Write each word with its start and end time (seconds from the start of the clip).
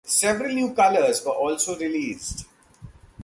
Several 0.03 0.51
new 0.55 0.73
colours 0.73 1.23
were 1.23 1.33
also 1.33 1.77
released. 1.77 2.47